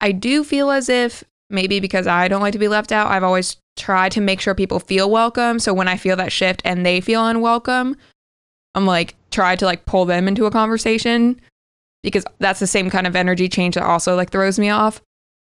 [0.00, 3.22] I do feel as if maybe because I don't like to be left out, I've
[3.22, 5.58] always tried to make sure people feel welcome.
[5.58, 7.96] So when I feel that shift and they feel unwelcome,
[8.74, 11.40] I'm like, try to like pull them into a conversation
[12.02, 15.02] because that's the same kind of energy change that also like throws me off.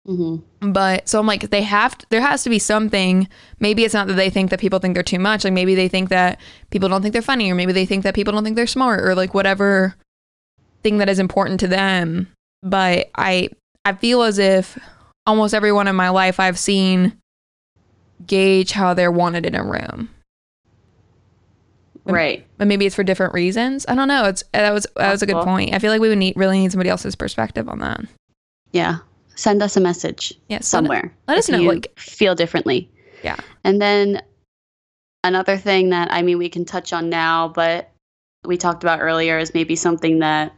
[0.09, 0.43] Mhm.
[0.73, 3.29] But so I'm like, they have, to, there has to be something.
[3.61, 5.45] Maybe it's not that they think that people think they're too much.
[5.45, 8.15] Like maybe they think that people don't think they're funny, or maybe they think that
[8.15, 9.95] people don't think they're smart, or like whatever
[10.83, 12.27] thing that is important to them.
[12.65, 13.51] But I,
[13.85, 14.77] I feel as if
[15.25, 17.17] almost everyone in my life I've seen
[18.27, 20.09] gauge how they're wanted in a room.
[22.05, 22.45] Right.
[22.59, 23.85] But maybe it's for different reasons.
[23.89, 24.25] I don't know.
[24.25, 25.73] It's that was that was a good point.
[25.73, 28.01] I feel like we would need really need somebody else's perspective on that.
[28.73, 28.99] Yeah.
[29.35, 31.13] Send us a message Yeah, somewhere.
[31.29, 32.91] let us know, you like- feel differently.
[33.23, 33.37] Yeah.
[33.65, 34.23] And then
[35.25, 37.91] another thing that I mean we can touch on now, but
[38.45, 40.53] we talked about earlier is maybe something that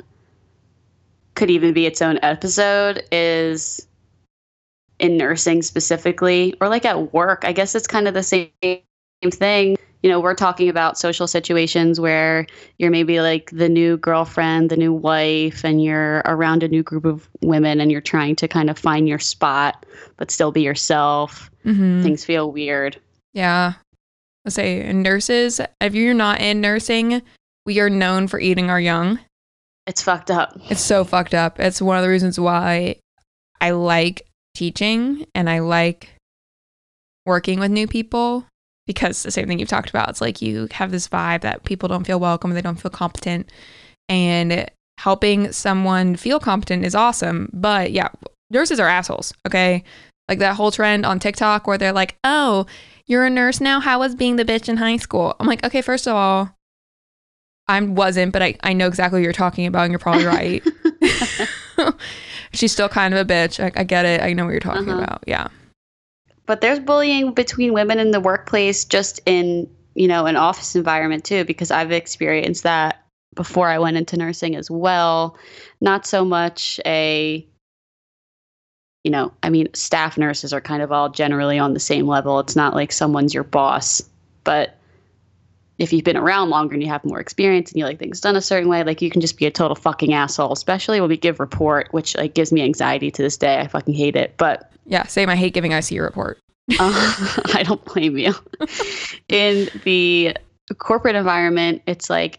[1.34, 3.86] could even be its own episode is
[4.98, 7.44] in nursing specifically or like at work.
[7.44, 8.50] I guess it's kind of the same
[9.30, 9.76] thing.
[10.04, 14.76] You know, we're talking about social situations where you're maybe like the new girlfriend, the
[14.76, 18.68] new wife, and you're around a new group of women and you're trying to kind
[18.68, 19.86] of find your spot,
[20.18, 21.50] but still be yourself.
[21.64, 22.02] Mm-hmm.
[22.02, 23.00] Things feel weird.
[23.32, 23.72] Yeah.
[24.44, 27.22] Let's say nurses, if you're not in nursing,
[27.64, 29.20] we are known for eating our young.
[29.86, 30.60] It's fucked up.
[30.68, 31.58] It's so fucked up.
[31.58, 32.96] It's one of the reasons why
[33.58, 36.10] I like teaching and I like
[37.24, 38.44] working with new people
[38.86, 40.08] because the same thing you've talked about.
[40.10, 43.50] It's like you have this vibe that people don't feel welcome, they don't feel competent.
[44.08, 44.68] And
[44.98, 47.48] helping someone feel competent is awesome.
[47.52, 48.08] But yeah,
[48.50, 49.82] nurses are assholes, okay?
[50.28, 52.66] Like that whole trend on TikTok where they're like, oh,
[53.06, 53.80] you're a nurse now?
[53.80, 55.34] How was being the bitch in high school?
[55.40, 56.50] I'm like, okay, first of all,
[57.68, 60.62] I wasn't, but I, I know exactly what you're talking about, and you're probably right.
[62.52, 63.62] She's still kind of a bitch.
[63.62, 64.20] I, I get it.
[64.22, 65.02] I know what you're talking Uh-huh.
[65.02, 65.24] about.
[65.26, 65.48] Yeah.
[66.46, 71.24] But there's bullying between women in the workplace just in you know an office environment
[71.24, 73.04] too because i've experienced that
[73.34, 75.36] before i went into nursing as well.
[75.80, 77.46] Not so much a
[79.02, 82.40] you know i mean staff nurses are kind of all generally on the same level.
[82.40, 84.02] It's not like someone's your boss
[84.44, 84.78] but
[85.78, 88.36] if you've been around longer and you have more experience and you like things done
[88.36, 91.16] a certain way like you can just be a total fucking asshole especially when we
[91.16, 94.70] give report which like gives me anxiety to this day i fucking hate it but
[94.86, 95.04] Yeah.
[95.06, 95.28] Same.
[95.30, 96.38] I hate giving IC report.
[96.78, 97.14] uh,
[97.54, 98.34] I don't blame you.
[99.28, 100.36] In the
[100.78, 102.38] corporate environment, it's like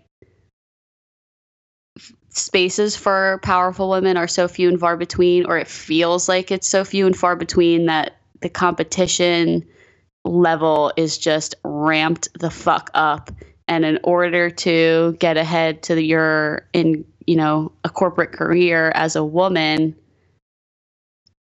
[2.30, 6.68] spaces for powerful women are so few and far between, or it feels like it's
[6.68, 9.66] so few and far between that the competition
[10.26, 13.32] level is just ramped the fuck up.
[13.68, 19.16] And in order to get ahead to your in you know a corporate career as
[19.16, 19.96] a woman,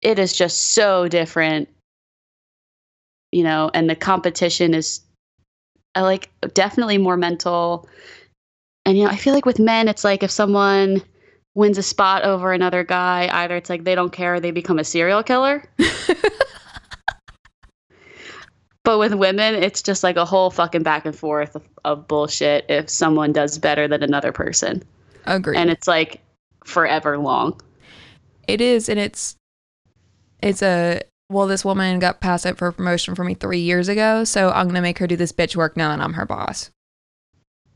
[0.02, 1.68] it is just so different
[3.32, 5.00] you know, and the competition is
[5.94, 7.88] I like definitely more mental.
[8.84, 11.02] And you know, I feel like with men it's like if someone
[11.54, 14.84] wins a spot over another guy, either it's like they don't care they become a
[14.84, 15.64] serial killer.
[18.90, 22.64] but with women, it's just like a whole fucking back and forth of, of bullshit
[22.68, 24.82] if someone does better than another person.
[25.26, 25.56] Agree.
[25.56, 26.20] And it's like
[26.64, 27.60] forever long.
[28.48, 29.36] it is, and it's
[30.42, 31.46] it's a well.
[31.46, 34.66] This woman got passed up for a promotion for me three years ago, so I'm
[34.66, 36.72] gonna make her do this bitch work now that I'm her boss.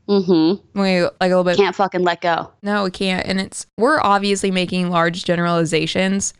[0.08, 0.80] Mm-hmm.
[0.80, 1.56] We like a little bit.
[1.56, 2.50] Can't fucking let go.
[2.60, 3.24] No, we can't.
[3.24, 6.34] And it's we're obviously making large generalizations,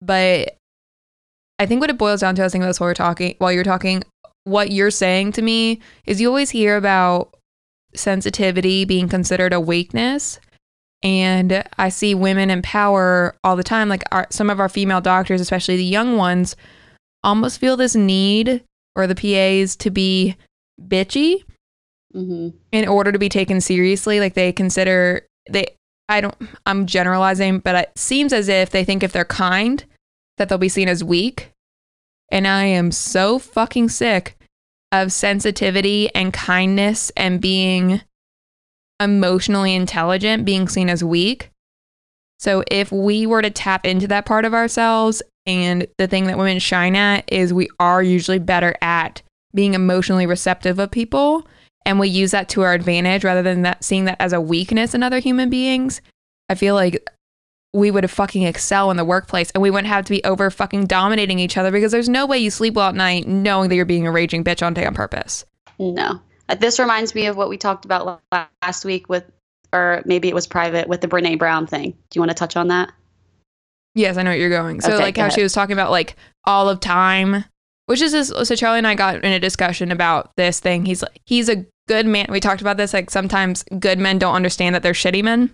[0.00, 0.56] but
[1.58, 3.34] I think what it boils down to, I was thinking about this while we're talking,
[3.38, 4.02] while you're talking,
[4.44, 7.34] what you're saying to me is you always hear about
[7.94, 10.40] sensitivity being considered a weakness.
[11.02, 13.88] And I see women in power all the time.
[13.88, 16.56] Like our, some of our female doctors, especially the young ones,
[17.22, 18.64] almost feel this need
[18.96, 20.36] or the PAs to be
[20.80, 21.44] bitchy
[22.14, 22.56] Mm-hmm.
[22.70, 24.20] in order to be taken seriously.
[24.20, 25.74] Like they consider they
[26.08, 29.84] I don't I'm generalizing, but it seems as if they think if they're kind
[30.36, 31.52] that they'll be seen as weak.
[32.30, 34.36] And I am so fucking sick
[34.92, 38.00] of sensitivity and kindness and being
[39.00, 41.50] emotionally intelligent being seen as weak.
[42.38, 46.38] So if we were to tap into that part of ourselves and the thing that
[46.38, 49.22] women shine at is we are usually better at
[49.54, 51.46] being emotionally receptive of people
[51.86, 54.94] and we use that to our advantage rather than that seeing that as a weakness
[54.94, 56.00] in other human beings,
[56.48, 57.08] I feel like
[57.74, 60.48] we would have fucking excel in the workplace and we wouldn't have to be over
[60.50, 63.74] fucking dominating each other because there's no way you sleep well at night knowing that
[63.74, 65.44] you're being a raging bitch on day on purpose.
[65.78, 66.20] No.
[66.48, 68.20] Uh, This reminds me of what we talked about
[68.62, 69.24] last week with,
[69.72, 71.90] or maybe it was private with the Brene Brown thing.
[71.90, 72.92] Do you want to touch on that?
[73.96, 74.80] Yes, I know what you're going.
[74.80, 75.36] So Okay, like go how ahead.
[75.36, 77.44] she was talking about like all of time,
[77.86, 80.84] which is this, so Charlie and I got in a discussion about this thing.
[80.84, 82.26] He's like he's a good man.
[82.30, 85.50] We talked about this like sometimes good men don't understand that they're shitty men.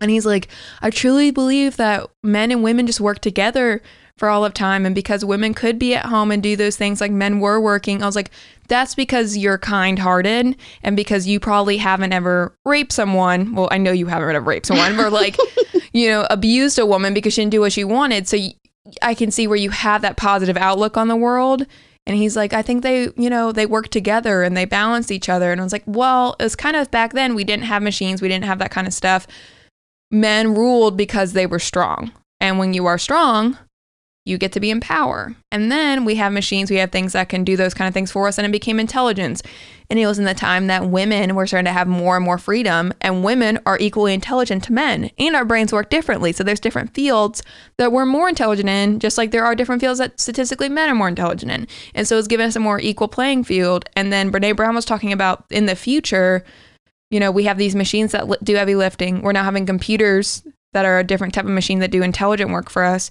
[0.00, 0.48] And he's like,
[0.80, 3.82] I truly believe that men and women just work together
[4.16, 4.84] for all of time.
[4.84, 8.02] And because women could be at home and do those things like men were working,
[8.02, 8.30] I was like,
[8.68, 13.54] that's because you're kind hearted and because you probably haven't ever raped someone.
[13.54, 15.36] Well, I know you haven't ever raped someone, but like,
[15.92, 18.28] you know, abused a woman because she didn't do what she wanted.
[18.28, 18.36] So
[19.02, 21.66] I can see where you have that positive outlook on the world.
[22.06, 25.28] And he's like, I think they, you know, they work together and they balance each
[25.28, 25.52] other.
[25.52, 28.28] And I was like, well, it's kind of back then we didn't have machines, we
[28.28, 29.26] didn't have that kind of stuff.
[30.10, 32.12] Men ruled because they were strong.
[32.40, 33.58] And when you are strong,
[34.26, 35.34] you get to be in power.
[35.50, 38.12] And then we have machines, we have things that can do those kind of things
[38.12, 39.42] for us, and it became intelligence.
[39.88, 42.38] And it was in the time that women were starting to have more and more
[42.38, 46.32] freedom, and women are equally intelligent to men, and our brains work differently.
[46.32, 47.42] So there's different fields
[47.78, 50.94] that we're more intelligent in, just like there are different fields that statistically men are
[50.94, 51.66] more intelligent in.
[51.94, 53.86] And so it's given us a more equal playing field.
[53.96, 56.44] And then Brene Brown was talking about in the future,
[57.10, 59.22] you know, we have these machines that do heavy lifting.
[59.22, 60.42] We're now having computers
[60.72, 63.10] that are a different type of machine that do intelligent work for us.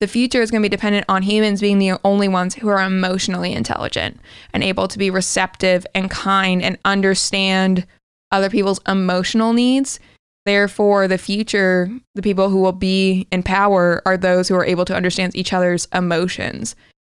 [0.00, 2.80] The future is going to be dependent on humans being the only ones who are
[2.80, 4.18] emotionally intelligent
[4.54, 7.86] and able to be receptive and kind and understand
[8.32, 10.00] other people's emotional needs.
[10.46, 14.86] Therefore, the future, the people who will be in power are those who are able
[14.86, 16.74] to understand each other's emotions,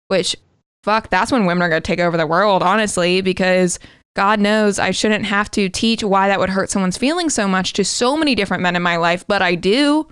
[0.08, 0.36] which,
[0.84, 3.78] fuck, that's when women are going to take over the world, honestly, because
[4.16, 7.74] God knows I shouldn't have to teach why that would hurt someone's feelings so much
[7.74, 10.08] to so many different men in my life, but I do.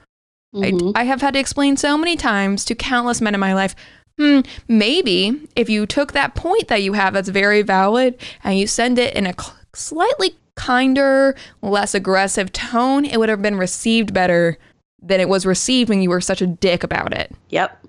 [0.56, 0.94] Mhm.
[0.96, 3.76] I, I have had to explain so many times to countless men in my life.
[4.18, 8.68] Hmm, maybe if you took that point that you have that's very valid and you
[8.68, 14.14] send it in a cl- slightly kinder, less aggressive tone, it would have been received
[14.14, 14.58] better
[15.02, 17.32] than it was received when you were such a dick about it.
[17.50, 17.86] Yep.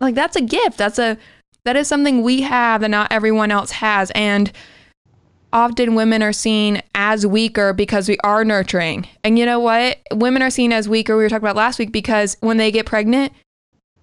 [0.00, 0.78] Like that's a gift.
[0.78, 1.16] That's a
[1.64, 4.52] that is something we have that not everyone else has and
[5.52, 9.06] often women are seen as weaker because we are nurturing.
[9.22, 9.98] And you know what?
[10.12, 12.86] Women are seen as weaker we were talking about last week because when they get
[12.86, 13.32] pregnant,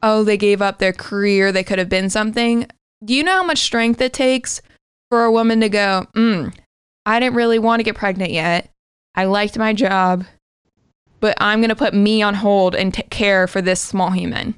[0.01, 2.67] oh, they gave up their career, they could have been something.
[3.03, 4.61] Do you know how much strength it takes
[5.09, 6.55] for a woman to go, mm,
[7.05, 8.71] I didn't really want to get pregnant yet.
[9.13, 10.23] I liked my job,
[11.19, 14.55] but I'm going to put me on hold and t- care for this small human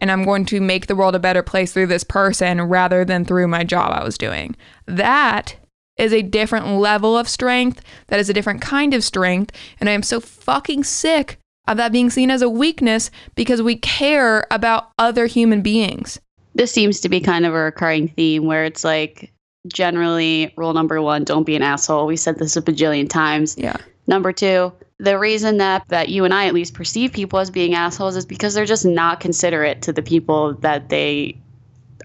[0.00, 3.24] and I'm going to make the world a better place through this person rather than
[3.24, 4.56] through my job I was doing.
[4.86, 5.56] That
[5.96, 7.82] is a different level of strength.
[8.08, 9.54] That is a different kind of strength.
[9.78, 13.76] And I am so fucking sick of that being seen as a weakness because we
[13.76, 16.18] care about other human beings.
[16.54, 19.32] This seems to be kind of a recurring theme where it's like
[19.68, 22.06] generally rule number one, don't be an asshole.
[22.06, 23.56] We said this a bajillion times.
[23.58, 23.76] Yeah.
[24.06, 27.74] Number two, the reason that that you and I at least perceive people as being
[27.74, 31.36] assholes is because they're just not considerate to the people that they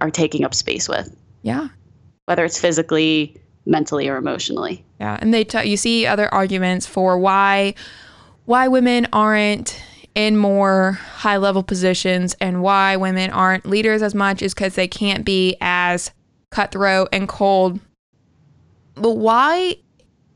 [0.01, 1.67] are taking up space with, Yeah.
[2.25, 3.35] whether it's physically,
[3.65, 4.83] mentally, or emotionally.
[4.99, 7.75] Yeah, and they t- you see other arguments for why
[8.45, 9.81] why women aren't
[10.13, 14.87] in more high level positions and why women aren't leaders as much is because they
[14.87, 16.11] can't be as
[16.51, 17.79] cutthroat and cold.
[18.95, 19.77] But why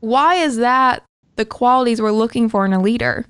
[0.00, 1.02] why is that
[1.40, 3.24] the qualities we're looking for in a leader?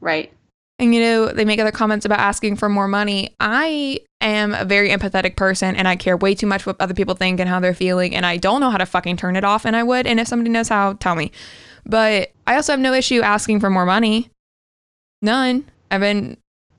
[0.00, 0.32] Right.
[0.78, 3.34] And you know, they make other comments about asking for more money.
[3.40, 7.16] I am a very empathetic person and I care way too much what other people
[7.16, 8.14] think and how they're feeling.
[8.14, 9.64] And I don't know how to fucking turn it off.
[9.64, 10.06] And I would.
[10.06, 11.32] And if somebody knows how, tell me.
[11.84, 14.30] But I also have no issue asking for more money.
[15.22, 15.64] None.
[15.90, 16.36] I've been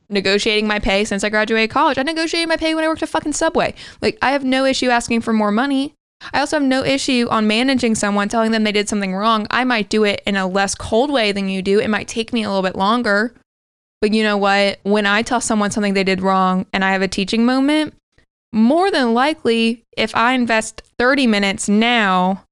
[0.09, 1.97] negotiating my pay since I graduated college.
[1.97, 3.73] I negotiated my pay when I worked at fucking Subway.
[4.01, 5.95] Like, I have no issue asking for more money.
[6.33, 9.47] I also have no issue on managing someone, telling them they did something wrong.
[9.51, 11.79] I might do it in a less cold way than you do.
[11.79, 13.33] It might take me a little bit longer.
[14.01, 14.79] But you know what?
[14.83, 17.93] When I tell someone something they did wrong and I have a teaching moment,
[18.51, 22.43] more than likely, if I invest 30 minutes now,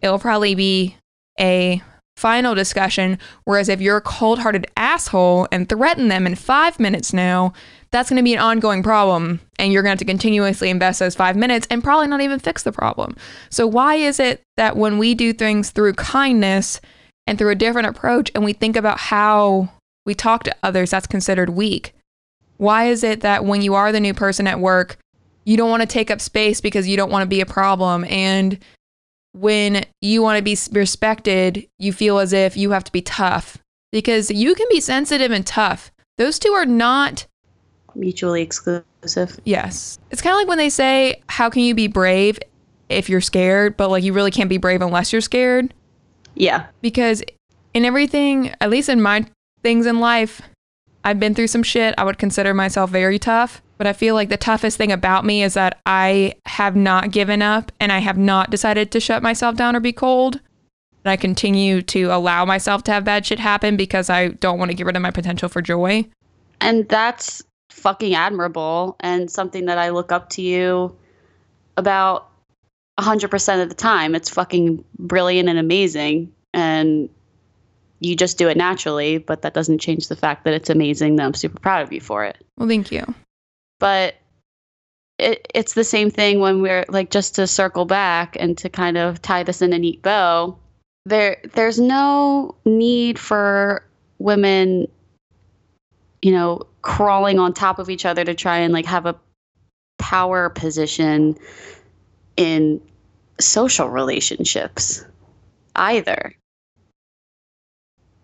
[0.00, 0.96] it'll probably be
[1.38, 1.82] a
[2.16, 3.18] final discussion.
[3.44, 7.52] Whereas if you're a cold hearted asshole and threaten them in five minutes now,
[7.92, 9.40] that's going to be an ongoing problem.
[9.58, 12.38] And you're going to have to continuously invest those five minutes and probably not even
[12.38, 13.16] fix the problem.
[13.50, 16.80] So, why is it that when we do things through kindness
[17.26, 19.70] and through a different approach and we think about how
[20.04, 21.94] we talk to others, that's considered weak?
[22.56, 24.96] Why is it that when you are the new person at work,
[25.44, 28.04] you don't want to take up space because you don't want to be a problem?
[28.06, 28.58] And
[29.32, 33.58] when you want to be respected, you feel as if you have to be tough
[33.90, 35.90] because you can be sensitive and tough.
[36.18, 37.26] Those two are not
[37.96, 39.38] mutually exclusive.
[39.44, 39.98] Yes.
[40.10, 42.38] It's kind of like when they say, How can you be brave
[42.88, 43.76] if you're scared?
[43.76, 45.74] But like, you really can't be brave unless you're scared.
[46.34, 46.66] Yeah.
[46.80, 47.22] Because
[47.74, 49.26] in everything, at least in my
[49.62, 50.42] things in life,
[51.04, 51.94] I've been through some shit.
[51.98, 53.62] I would consider myself very tough.
[53.78, 57.42] But I feel like the toughest thing about me is that I have not given
[57.42, 60.36] up and I have not decided to shut myself down or be cold.
[61.04, 64.70] And I continue to allow myself to have bad shit happen because I don't want
[64.70, 66.06] to get rid of my potential for joy.
[66.60, 67.42] And that's
[67.72, 70.96] fucking admirable and something that I look up to you
[71.76, 72.28] about
[72.98, 74.14] 100% of the time.
[74.14, 76.32] It's fucking brilliant and amazing.
[76.54, 77.08] And
[78.00, 81.24] you just do it naturally, but that doesn't change the fact that it's amazing that
[81.24, 82.36] I'm super proud of you for it.
[82.58, 83.14] Well, thank you
[83.82, 84.14] but
[85.18, 88.96] it, it's the same thing when we're like just to circle back and to kind
[88.96, 90.56] of tie this in a neat bow
[91.04, 93.84] there there's no need for
[94.20, 94.86] women
[96.22, 99.14] you know crawling on top of each other to try and like have a
[99.98, 101.36] power position
[102.36, 102.80] in
[103.38, 105.04] social relationships
[105.76, 106.34] either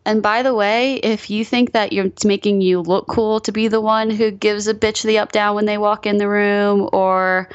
[0.09, 3.69] and by the way, if you think that you're making you look cool to be
[3.69, 6.89] the one who gives a bitch the up down when they walk in the room
[6.95, 7.51] or,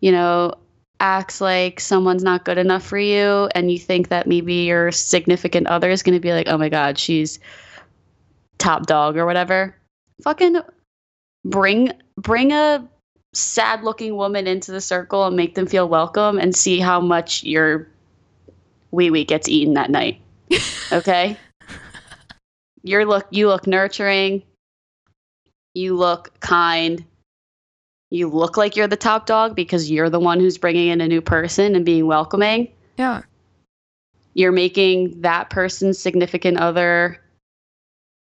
[0.00, 0.54] you know,
[1.00, 5.66] acts like someone's not good enough for you and you think that maybe your significant
[5.66, 7.40] other is going to be like, "Oh my god, she's
[8.56, 9.76] top dog or whatever."
[10.24, 10.60] Fucking
[11.44, 12.88] bring bring a
[13.32, 17.44] sad looking woman into the circle and make them feel welcome and see how much
[17.44, 17.88] your
[18.90, 20.20] wee wee gets eaten that night.
[20.90, 21.36] Okay?
[22.82, 24.42] you look you look nurturing.
[25.74, 27.04] You look kind.
[28.10, 31.06] You look like you're the top dog because you're the one who's bringing in a
[31.06, 32.72] new person and being welcoming.
[32.96, 33.22] Yeah.
[34.32, 37.20] You're making that person's significant other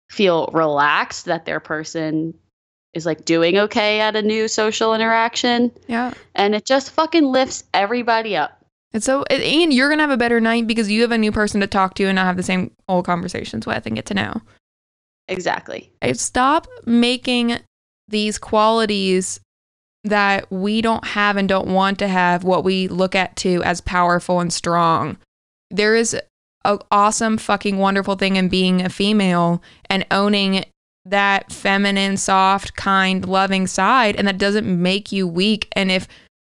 [0.10, 2.34] feel relaxed that their person
[2.94, 7.64] is like doing okay at a new social interaction yeah and it just fucking lifts
[7.74, 8.58] everybody up
[8.94, 11.32] and so, and you're going to have a better night because you have a new
[11.32, 14.14] person to talk to and not have the same old conversations with and get to
[14.14, 14.42] know.
[15.28, 15.92] Exactly.
[16.02, 17.60] I stop making
[18.08, 19.40] these qualities
[20.06, 23.82] that we don't have and don't want to have what we look at to as
[23.82, 25.18] powerful and strong.
[25.70, 26.16] There is
[26.68, 30.66] an awesome, fucking wonderful thing in being a female and owning
[31.06, 34.16] that feminine, soft, kind, loving side.
[34.16, 35.68] And that doesn't make you weak.
[35.72, 36.08] And if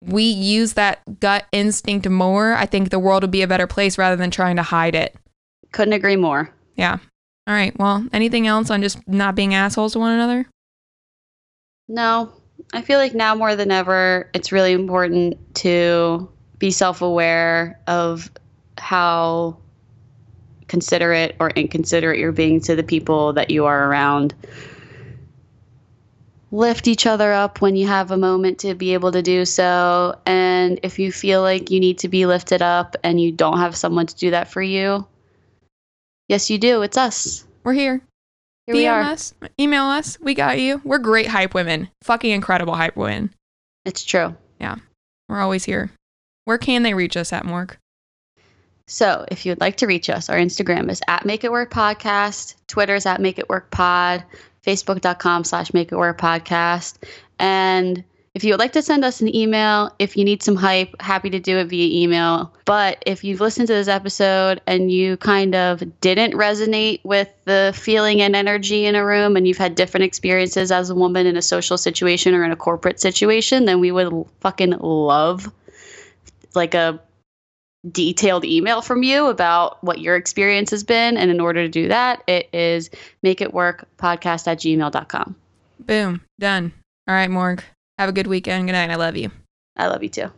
[0.04, 3.98] we use that gut instinct more, I think the world would be a better place
[3.98, 5.16] rather than trying to hide it.
[5.72, 6.54] Couldn't agree more.
[6.76, 6.98] Yeah.
[7.48, 7.78] All right.
[7.80, 10.48] Well, anything else on just not being assholes to one another?
[11.88, 12.34] No.
[12.74, 18.32] I feel like now more than ever, it's really important to be self aware of
[18.78, 19.58] how
[20.72, 24.34] considerate or inconsiderate you're being to the people that you are around
[26.52, 30.16] lift each other up when you have a moment to be able to do so.
[30.26, 33.76] And if you feel like you need to be lifted up and you don't have
[33.76, 35.06] someone to do that for you,
[36.30, 36.82] yes, you do.
[36.84, 37.46] It's us.
[37.66, 38.02] We're here.
[38.66, 39.02] Here we are.
[39.02, 40.18] us, email us.
[40.22, 40.80] We got you.
[40.86, 41.90] We're great hype women.
[42.04, 43.34] Fucking incredible hype women.
[43.84, 44.36] It's true.
[44.60, 44.76] Yeah.
[45.28, 45.92] We're always here.
[46.46, 47.76] Where can they reach us at, Mork?
[48.92, 51.72] So, if you would like to reach us, our Instagram is at Make It Work
[51.72, 52.56] Podcast.
[52.68, 54.24] Twitter is at Make It Work Pod
[54.66, 56.98] facebook.com slash make it work podcast.
[57.40, 61.02] And if you would like to send us an email, if you need some hype,
[61.02, 62.54] happy to do it via email.
[62.64, 67.74] But if you've listened to this episode and you kind of didn't resonate with the
[67.76, 71.36] feeling and energy in a room and you've had different experiences as a woman in
[71.36, 75.52] a social situation or in a corporate situation, then we would fucking love
[76.56, 77.02] like a
[77.90, 81.18] detailed email from you about what your experience has been.
[81.18, 82.90] And in order to do that, it is
[83.26, 85.36] makeitworkpodcast at gmail.com.
[85.80, 86.22] Boom.
[86.40, 86.74] Done.
[87.08, 87.64] All right, Morg.
[87.98, 88.68] Have a good weekend.
[88.68, 88.92] Good night.
[88.92, 89.32] I love you.
[89.76, 90.32] I love you too.